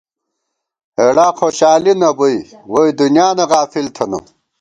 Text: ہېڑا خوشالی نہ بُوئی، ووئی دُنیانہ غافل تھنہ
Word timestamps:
ہېڑا 0.97 1.27
خوشالی 1.37 1.93
نہ 2.01 2.09
بُوئی، 2.17 2.37
ووئی 2.71 2.91
دُنیانہ 2.99 3.45
غافل 3.51 3.85
تھنہ 3.95 4.19